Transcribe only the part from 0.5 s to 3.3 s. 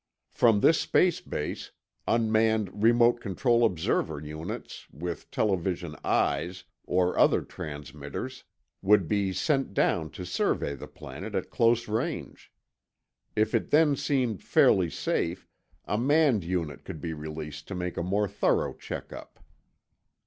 this space base, unmanned remote